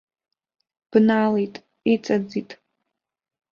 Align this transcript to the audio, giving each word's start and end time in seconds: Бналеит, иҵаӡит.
Бналеит, 0.89 1.55
иҵаӡит. 1.93 2.49